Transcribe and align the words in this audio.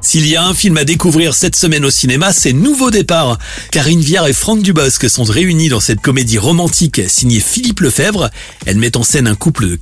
S'il 0.00 0.26
y 0.26 0.36
a 0.36 0.44
un 0.44 0.54
film 0.54 0.76
à 0.76 0.84
découvrir 0.84 1.34
cette 1.34 1.56
semaine 1.56 1.84
au 1.84 1.90
cinéma, 1.90 2.32
c'est 2.32 2.52
Nouveau 2.52 2.90
Départ. 2.90 3.38
Karine 3.70 4.00
Viard 4.00 4.28
et 4.28 4.32
Franck 4.32 4.62
Dubosc 4.62 5.08
sont 5.10 5.24
réunis 5.24 5.68
dans 5.68 5.80
cette 5.80 6.00
comédie 6.00 6.38
romantique 6.38 7.02
signée 7.08 7.40
Philippe 7.40 7.80
Lefebvre. 7.80 8.30
Elle 8.64 8.78
met 8.78 8.96
en 8.96 9.02
scène 9.02 9.26
un 9.26 9.34
couple 9.34 9.66
de 9.66 9.76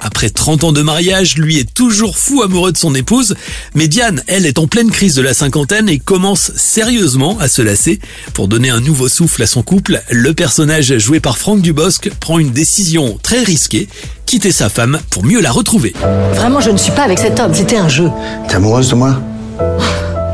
après 0.00 0.30
30 0.30 0.62
ans 0.62 0.72
de 0.72 0.82
mariage, 0.82 1.36
lui 1.36 1.58
est 1.58 1.74
toujours 1.74 2.16
fou 2.16 2.42
amoureux 2.42 2.70
de 2.70 2.76
son 2.76 2.94
épouse, 2.94 3.34
mais 3.74 3.88
Diane, 3.88 4.22
elle, 4.28 4.46
est 4.46 4.60
en 4.60 4.68
pleine 4.68 4.92
crise 4.92 5.16
de 5.16 5.22
la 5.22 5.34
cinquantaine 5.34 5.88
et 5.88 5.98
commence 5.98 6.52
sérieusement 6.54 7.36
à 7.40 7.48
se 7.48 7.62
lasser. 7.62 7.98
Pour 8.32 8.46
donner 8.46 8.70
un 8.70 8.80
nouveau 8.80 9.08
souffle 9.08 9.42
à 9.42 9.48
son 9.48 9.62
couple, 9.62 10.00
le 10.08 10.34
personnage 10.34 10.96
joué 10.98 11.18
par 11.18 11.36
Franck 11.36 11.62
Dubosc 11.62 12.10
prend 12.20 12.38
une 12.38 12.52
décision 12.52 13.18
très 13.20 13.42
risquée, 13.42 13.88
quitter 14.28 14.52
sa 14.52 14.68
femme 14.68 15.00
pour 15.08 15.24
mieux 15.24 15.40
la 15.40 15.50
retrouver. 15.50 15.94
Vraiment, 16.34 16.60
je 16.60 16.68
ne 16.68 16.76
suis 16.76 16.92
pas 16.92 17.04
avec 17.04 17.18
cet 17.18 17.40
homme, 17.40 17.54
c'était 17.54 17.78
un 17.78 17.88
jeu. 17.88 18.10
T'es 18.46 18.56
amoureuse 18.56 18.90
de 18.90 18.94
moi? 18.94 19.14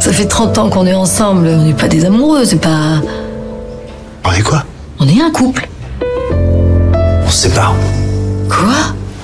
Ça 0.01 0.13
fait 0.13 0.27
30 0.27 0.59
ans 0.59 0.69
qu'on 0.69 0.85
est 0.85 0.95
ensemble, 0.95 1.47
on 1.47 1.63
n'est 1.63 1.75
pas 1.75 1.87
des 1.87 2.05
amoureux, 2.05 2.45
c'est 2.45 2.61
pas... 2.61 3.01
On 4.25 4.33
est 4.33 4.43
quoi? 4.43 4.65
On 4.99 5.07
est 5.07 5.23
un 5.23 5.31
couple. 5.31 5.69
On 7.25 7.31
se 7.31 7.43
sépare. 7.43 7.77
Quoi? 8.49 8.75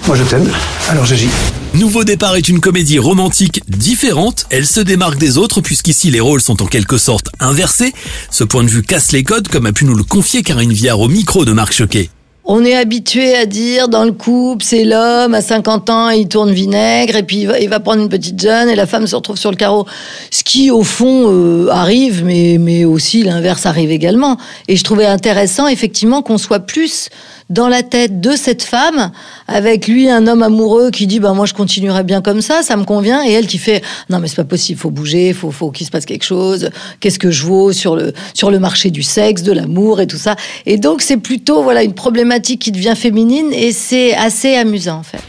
Moi 0.07 0.17
je 0.17 0.23
t'aime, 0.23 0.49
alors 0.89 1.05
j'agis. 1.05 1.31
Nouveau 1.75 2.05
départ 2.05 2.37
est 2.37 2.49
une 2.49 2.61
comédie 2.61 3.01
romantique 3.01 3.63
différente. 3.67 4.47
Elle 4.51 4.69
se 4.69 4.81
démarque 4.81 5.19
des 5.19 5.37
autres 5.37 5.61
puisqu'ici 5.61 6.13
les 6.13 6.21
rôles 6.21 6.41
sont 6.41 6.63
en 6.63 6.67
quelque 6.67 6.97
sorte 6.97 7.27
inversés. 7.41 7.93
Ce 8.31 8.45
point 8.45 8.63
de 8.63 8.71
vue 8.71 8.83
casse 8.83 9.11
les 9.11 9.25
codes 9.25 9.49
comme 9.49 9.67
a 9.67 9.73
pu 9.73 9.85
nous 9.85 9.97
le 9.97 10.05
confier 10.05 10.43
Karine 10.43 10.73
Viard 10.73 11.01
au 11.01 11.09
micro 11.09 11.45
de 11.45 11.53
Marc 11.53 11.73
Choquet. 11.73 12.09
On 12.53 12.65
est 12.65 12.75
habitué 12.75 13.37
à 13.37 13.47
dire 13.47 13.87
dans 13.87 14.03
le 14.03 14.11
couple, 14.11 14.65
c'est 14.65 14.83
l'homme, 14.83 15.35
à 15.35 15.41
50 15.41 15.89
ans, 15.89 16.09
il 16.09 16.27
tourne 16.27 16.51
vinaigre, 16.51 17.15
et 17.15 17.23
puis 17.23 17.47
il 17.61 17.69
va, 17.69 17.79
prendre 17.79 18.03
une 18.03 18.09
petite 18.09 18.43
jeune, 18.43 18.69
et 18.69 18.75
la 18.75 18.87
femme 18.87 19.07
se 19.07 19.15
retrouve 19.15 19.37
sur 19.37 19.53
le 19.53 19.57
carreau. 19.57 19.87
Ce 20.33 20.43
qui, 20.43 20.73
au 20.73 20.83
fond, 20.83 21.27
euh, 21.29 21.69
arrive, 21.71 22.25
mais, 22.25 22.57
mais 22.59 22.85
aussi 22.85 23.23
l'inverse 23.23 23.67
arrive 23.67 23.93
également. 23.93 24.37
Et 24.67 24.75
je 24.75 24.83
trouvais 24.83 25.07
intéressant, 25.07 25.69
effectivement, 25.69 26.23
qu'on 26.23 26.39
soit 26.39 26.59
plus 26.59 27.09
dans 27.51 27.69
la 27.69 27.83
tête 27.83 28.21
de 28.21 28.37
cette 28.37 28.63
femme, 28.63 29.11
avec 29.49 29.89
lui 29.89 30.09
un 30.09 30.29
homme 30.29 30.43
amoureux 30.43 30.91
qui 30.93 31.09
dit 31.09 31.19
bah 31.19 31.33
moi 31.33 31.47
je 31.47 31.53
continuerai 31.53 32.05
bien 32.05 32.23
comme 32.23 32.43
ça, 32.43 32.63
ça 32.63 32.77
me 32.77 32.85
convient, 32.85 33.25
et 33.27 33.33
elle 33.33 33.49
qui 33.49 33.59
fait 33.59 33.83
non 34.09 34.21
mais 34.21 34.29
c'est 34.29 34.37
pas 34.37 34.45
possible, 34.45 34.79
faut 34.79 34.91
bouger, 34.91 35.33
faut 35.33 35.51
faut 35.51 35.73
qu'il 35.73 35.85
se 35.85 35.91
passe 35.91 36.07
quelque 36.07 36.25
chose. 36.25 36.71
Qu'est-ce 37.01 37.19
que 37.19 37.33
je 37.33 37.45
vaux 37.45 37.73
sur 37.73 37.97
le 37.97 38.13
sur 38.35 38.53
le 38.53 38.61
marché 38.61 38.93
du 38.93 39.03
sexe, 39.03 39.43
de 39.43 39.51
l'amour 39.51 40.01
et 40.01 40.07
tout 40.07 40.17
ça. 40.17 40.37
Et 40.65 40.79
donc 40.79 41.03
c'est 41.03 41.17
plutôt 41.17 41.65
voilà 41.65 41.83
une 41.83 41.95
problématique 41.95 42.40
qui 42.41 42.73
devient 42.73 42.95
féminine 42.97 43.53
et 43.53 43.73
c'est 43.73 44.15
assez 44.15 44.55
amusant 44.55 44.99
en 44.99 45.03
fait. 45.03 45.21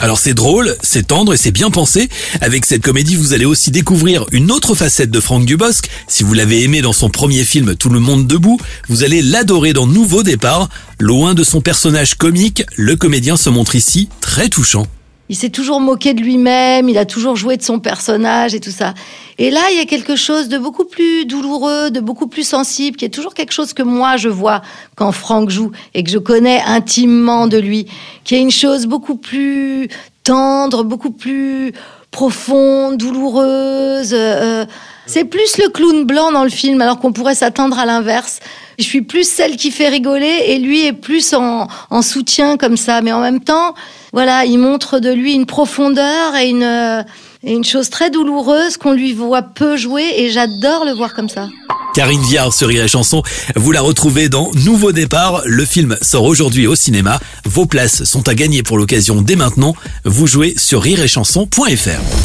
Alors 0.00 0.18
c'est 0.18 0.34
drôle, 0.34 0.76
c'est 0.82 1.06
tendre 1.06 1.32
et 1.32 1.36
c'est 1.36 1.50
bien 1.50 1.70
pensé. 1.70 2.08
Avec 2.40 2.66
cette 2.66 2.82
comédie, 2.82 3.16
vous 3.16 3.32
allez 3.32 3.46
aussi 3.46 3.70
découvrir 3.70 4.26
une 4.32 4.50
autre 4.50 4.74
facette 4.74 5.10
de 5.10 5.20
Franck 5.20 5.46
Dubosc. 5.46 5.88
Si 6.08 6.24
vous 6.24 6.34
l'avez 6.34 6.62
aimé 6.62 6.82
dans 6.82 6.92
son 6.92 7.08
premier 7.08 7.44
film 7.44 7.74
Tout 7.74 7.88
le 7.88 8.00
monde 8.00 8.26
debout, 8.26 8.58
vous 8.88 9.02
allez 9.02 9.22
l'adorer 9.22 9.72
dans 9.72 9.86
Nouveau 9.86 10.22
départ. 10.22 10.68
Loin 10.98 11.32
de 11.34 11.42
son 11.42 11.60
personnage 11.60 12.16
comique, 12.16 12.64
le 12.76 12.96
comédien 12.96 13.36
se 13.36 13.48
montre 13.48 13.76
ici 13.76 14.08
très 14.20 14.48
touchant. 14.48 14.86
Il 15.30 15.36
s'est 15.36 15.50
toujours 15.50 15.80
moqué 15.80 16.12
de 16.12 16.20
lui-même, 16.20 16.88
il 16.88 16.98
a 16.98 17.06
toujours 17.06 17.34
joué 17.34 17.56
de 17.56 17.62
son 17.62 17.80
personnage 17.80 18.54
et 18.54 18.60
tout 18.60 18.70
ça. 18.70 18.92
Et 19.38 19.50
là, 19.50 19.60
il 19.70 19.78
y 19.78 19.80
a 19.80 19.86
quelque 19.86 20.16
chose 20.16 20.48
de 20.48 20.58
beaucoup 20.58 20.84
plus 20.84 21.24
douloureux, 21.24 21.90
de 21.90 22.00
beaucoup 22.00 22.26
plus 22.26 22.46
sensible, 22.46 22.96
qui 22.96 23.06
est 23.06 23.10
toujours 23.10 23.32
quelque 23.32 23.52
chose 23.52 23.72
que 23.72 23.82
moi 23.82 24.18
je 24.18 24.28
vois 24.28 24.60
quand 24.96 25.12
Franck 25.12 25.48
joue 25.48 25.70
et 25.94 26.04
que 26.04 26.10
je 26.10 26.18
connais 26.18 26.62
intimement 26.66 27.46
de 27.46 27.56
lui, 27.56 27.86
qui 28.24 28.34
est 28.34 28.40
une 28.40 28.50
chose 28.50 28.86
beaucoup 28.86 29.16
plus 29.16 29.88
tendre, 30.24 30.84
beaucoup 30.84 31.10
plus 31.10 31.72
profonde, 32.14 32.96
douloureuse. 32.96 34.12
euh, 34.14 34.64
c'est 35.04 35.24
plus 35.24 35.58
le 35.58 35.68
clown 35.68 36.04
blanc 36.04 36.30
dans 36.30 36.44
le 36.44 36.48
film, 36.48 36.80
alors 36.80 37.00
qu'on 37.00 37.12
pourrait 37.12 37.34
s'attendre 37.34 37.76
à 37.76 37.84
l'inverse. 37.84 38.38
Je 38.78 38.84
suis 38.84 39.02
plus 39.02 39.28
celle 39.28 39.56
qui 39.56 39.72
fait 39.72 39.88
rigoler 39.88 40.44
et 40.46 40.58
lui 40.58 40.86
est 40.86 40.92
plus 40.92 41.34
en, 41.34 41.66
en 41.90 42.02
soutien 42.02 42.56
comme 42.56 42.76
ça. 42.76 43.02
Mais 43.02 43.12
en 43.12 43.20
même 43.20 43.40
temps, 43.40 43.74
voilà, 44.12 44.44
il 44.44 44.58
montre 44.58 45.00
de 45.00 45.10
lui 45.10 45.34
une 45.34 45.44
profondeur 45.44 46.36
et 46.36 46.48
une, 46.48 46.62
euh, 46.62 47.02
et 47.42 47.52
une 47.52 47.64
chose 47.64 47.90
très 47.90 48.10
douloureuse 48.10 48.76
qu'on 48.76 48.92
lui 48.92 49.12
voit 49.12 49.42
peu 49.42 49.76
jouer 49.76 50.06
et 50.16 50.30
j'adore 50.30 50.84
le 50.84 50.92
voir 50.92 51.14
comme 51.14 51.28
ça. 51.28 51.48
Karine 51.94 52.22
Viard 52.22 52.52
sur 52.52 52.68
Rire 52.68 52.84
et 52.84 52.88
Chanson, 52.88 53.22
vous 53.54 53.70
la 53.70 53.80
retrouvez 53.80 54.28
dans 54.28 54.50
Nouveau 54.64 54.90
départ. 54.90 55.42
Le 55.44 55.64
film 55.64 55.96
sort 56.02 56.24
aujourd'hui 56.24 56.66
au 56.66 56.74
cinéma. 56.74 57.20
Vos 57.44 57.66
places 57.66 58.02
sont 58.02 58.28
à 58.28 58.34
gagner 58.34 58.64
pour 58.64 58.78
l'occasion 58.78 59.22
dès 59.22 59.36
maintenant. 59.36 59.74
Vous 60.04 60.26
jouez 60.26 60.54
sur 60.56 60.82
rireetchanson.fr. 60.82 62.23